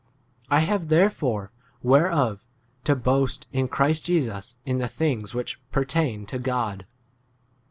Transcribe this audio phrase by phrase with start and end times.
[0.49, 1.51] I have therefore
[1.83, 2.47] [whereof]
[2.85, 6.87] to boast in Christ Jesus d in the things which pertain to God.